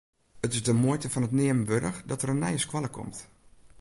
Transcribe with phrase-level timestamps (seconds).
[0.45, 3.17] It is de muoite fan it neamen wurdich dat der in nije skoalle komt.